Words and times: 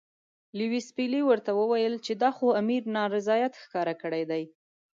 لیویس 0.57 0.87
پیلي 0.97 1.21
ورته 1.25 1.51
وویل 1.59 1.93
چې 2.05 2.13
دا 2.21 2.29
خو 2.37 2.47
امیر 2.61 2.83
نارضاییت 2.95 3.53
ښکاره 3.63 3.95
کړی 4.01 4.23
دی. 4.31 4.43